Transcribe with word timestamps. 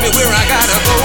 me 0.00 0.10
where 0.14 0.32
I 0.32 0.44
gotta 0.46 0.78
go. 0.86 0.97